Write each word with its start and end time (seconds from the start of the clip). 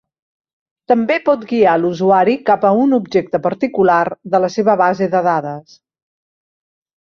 També 0.91 1.17
pot 1.27 1.43
guiar 1.51 1.75
l'usuari 1.81 2.35
cap 2.49 2.67
a 2.71 2.73
un 2.87 2.97
objecte 2.99 3.43
particular 3.45 4.01
de 4.35 4.43
la 4.47 4.53
seva 4.57 4.79
base 4.85 5.13
de 5.15 5.25
dades. 5.33 5.81